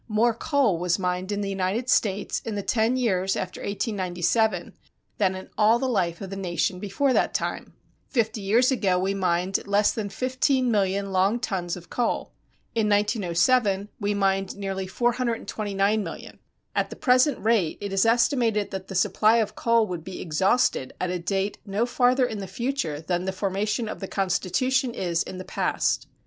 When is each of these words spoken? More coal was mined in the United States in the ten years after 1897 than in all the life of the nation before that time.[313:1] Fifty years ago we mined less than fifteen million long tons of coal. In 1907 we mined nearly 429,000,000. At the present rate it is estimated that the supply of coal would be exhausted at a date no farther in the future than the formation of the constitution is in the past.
More 0.07 0.33
coal 0.33 0.79
was 0.79 0.97
mined 0.97 1.31
in 1.31 1.41
the 1.41 1.49
United 1.51 1.87
States 1.87 2.39
in 2.43 2.55
the 2.55 2.63
ten 2.63 2.97
years 2.97 3.35
after 3.35 3.61
1897 3.61 4.73
than 5.19 5.35
in 5.35 5.47
all 5.59 5.77
the 5.77 5.87
life 5.87 6.21
of 6.21 6.31
the 6.31 6.35
nation 6.35 6.79
before 6.79 7.13
that 7.13 7.35
time.[313:1] 7.35 7.71
Fifty 8.09 8.41
years 8.41 8.71
ago 8.71 8.97
we 8.97 9.13
mined 9.13 9.59
less 9.67 9.91
than 9.91 10.09
fifteen 10.09 10.71
million 10.71 11.11
long 11.11 11.39
tons 11.39 11.77
of 11.77 11.91
coal. 11.91 12.31
In 12.73 12.89
1907 12.89 13.89
we 13.99 14.15
mined 14.15 14.57
nearly 14.57 14.87
429,000,000. 14.87 16.39
At 16.75 16.89
the 16.89 16.95
present 16.95 17.37
rate 17.37 17.77
it 17.79 17.93
is 17.93 18.03
estimated 18.03 18.71
that 18.71 18.87
the 18.87 18.95
supply 18.95 19.35
of 19.37 19.53
coal 19.55 19.85
would 19.85 20.03
be 20.03 20.19
exhausted 20.19 20.93
at 20.99 21.11
a 21.11 21.19
date 21.19 21.59
no 21.63 21.85
farther 21.85 22.25
in 22.25 22.39
the 22.39 22.47
future 22.47 22.99
than 23.01 23.25
the 23.25 23.31
formation 23.31 23.87
of 23.87 23.99
the 23.99 24.07
constitution 24.07 24.95
is 24.95 25.21
in 25.21 25.37
the 25.37 25.45
past. 25.45 26.07